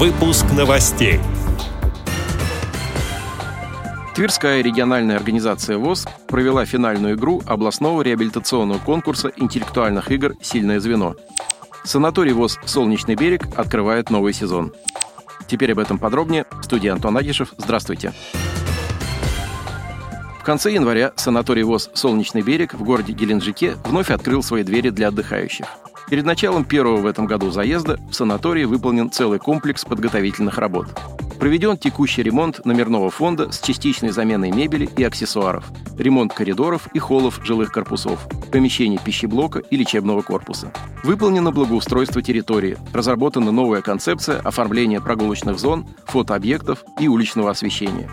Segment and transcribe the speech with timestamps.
[0.00, 1.20] Выпуск новостей.
[4.14, 11.16] Тверская региональная организация ВОЗ провела финальную игру областного реабилитационного конкурса интеллектуальных игр «Сильное звено».
[11.84, 14.72] Санаторий ВОЗ «Солнечный берег» открывает новый сезон.
[15.46, 16.46] Теперь об этом подробнее.
[16.50, 17.52] В студии Антон Агишев.
[17.58, 18.14] Здравствуйте.
[20.40, 25.08] В конце января санаторий ВОЗ «Солнечный берег» в городе Геленджике вновь открыл свои двери для
[25.08, 25.66] отдыхающих.
[26.10, 30.88] Перед началом первого в этом году заезда в санатории выполнен целый комплекс подготовительных работ.
[31.38, 37.38] Проведен текущий ремонт номерного фонда с частичной заменой мебели и аксессуаров, ремонт коридоров и холлов
[37.44, 40.72] жилых корпусов, помещений пищеблока и лечебного корпуса.
[41.04, 48.10] Выполнено благоустройство территории, разработана новая концепция оформления прогулочных зон, фотообъектов и уличного освещения.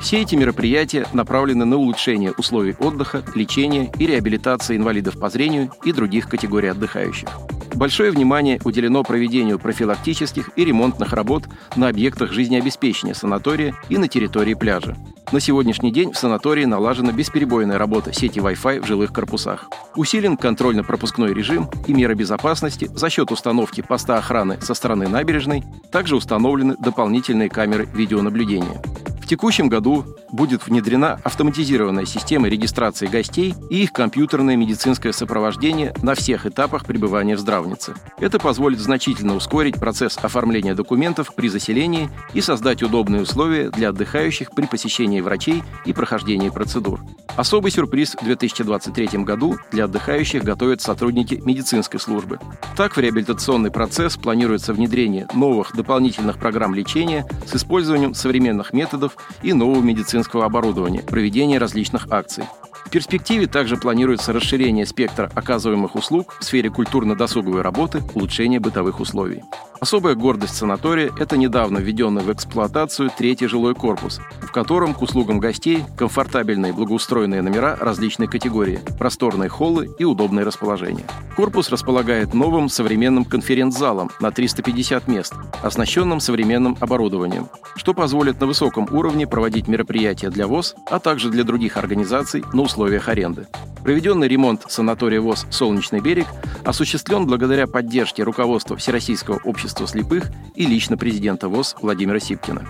[0.00, 5.92] Все эти мероприятия направлены на улучшение условий отдыха, лечения и реабилитации инвалидов по зрению и
[5.92, 7.28] других категорий отдыхающих.
[7.74, 11.44] Большое внимание уделено проведению профилактических и ремонтных работ
[11.76, 14.96] на объектах жизнеобеспечения санатория и на территории пляжа.
[15.32, 19.68] На сегодняшний день в санатории налажена бесперебойная работа сети Wi-Fi в жилых корпусах.
[19.94, 26.16] Усилен контрольно-пропускной режим и меры безопасности за счет установки поста охраны со стороны набережной, также
[26.16, 28.82] установлены дополнительные камеры видеонаблюдения
[29.30, 36.46] текущем году будет внедрена автоматизированная система регистрации гостей и их компьютерное медицинское сопровождение на всех
[36.46, 37.94] этапах пребывания в здравнице.
[38.18, 44.50] Это позволит значительно ускорить процесс оформления документов при заселении и создать удобные условия для отдыхающих
[44.50, 47.00] при посещении врачей и прохождении процедур.
[47.36, 52.38] Особый сюрприз в 2023 году для отдыхающих готовят сотрудники медицинской службы.
[52.76, 59.52] Так, в реабилитационный процесс планируется внедрение новых дополнительных программ лечения с использованием современных методов и
[59.52, 62.44] нового медицинского оборудования, проведение различных акций.
[62.84, 69.42] В перспективе также планируется расширение спектра оказываемых услуг в сфере культурно-досуговой работы, улучшение бытовых условий.
[69.80, 75.38] Особая гордость санатория– это недавно введенный в эксплуатацию третий жилой корпус, в котором к услугам
[75.38, 81.06] гостей комфортабельные благоустроенные номера различной категории, просторные холлы и удобное расположение.
[81.34, 85.32] Корпус располагает новым современным конференц-залом на 350 мест,
[85.62, 91.42] оснащенным современным оборудованием, что позволит на высоком уровне проводить мероприятия для ВОЗ, а также для
[91.42, 93.46] других организаций на условиях аренды.
[93.82, 96.26] Проведенный ремонт санатория ВОЗ «Солнечный берег»
[96.66, 102.66] осуществлен благодаря поддержке руководства Всероссийского общества слепых и лично президента ВОЗ Владимира Сипкина.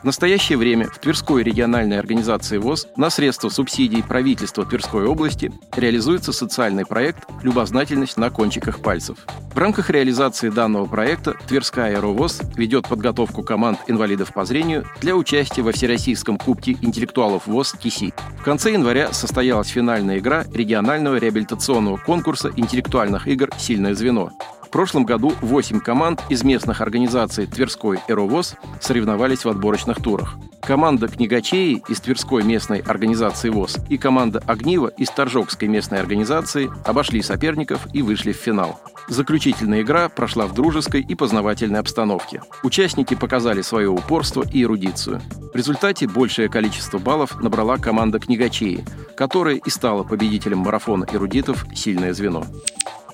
[0.00, 6.32] В настоящее время в Тверской региональной организации ВОЗ на средства субсидий правительства Тверской области реализуется
[6.32, 9.18] социальный проект «Любознательность на кончиках пальцев».
[9.52, 15.60] В рамках реализации данного проекта Тверская аэровоз ведет подготовку команд инвалидов по зрению для участия
[15.60, 18.14] во Всероссийском кубке интеллектуалов ВОЗ КИСИ.
[18.38, 24.30] В конце января состоялась финальная игра регионального реабилитационного конкурса интеллектуальных игр «Сильное звено».
[24.70, 30.36] В прошлом году 8 команд из местных организаций Тверской «Эровоз» соревновались в отборочных турах.
[30.62, 37.20] Команда «Книгачеи» из Тверской местной организации ВОЗ и команда «Огнива» из Торжокской местной организации обошли
[37.20, 38.80] соперников и вышли в финал.
[39.08, 42.40] Заключительная игра прошла в дружеской и познавательной обстановке.
[42.62, 45.20] Участники показали свое упорство и эрудицию.
[45.52, 48.84] В результате большее количество баллов набрала команда «Книгачеи»,
[49.16, 52.44] которая и стала победителем марафона эрудитов «Сильное звено».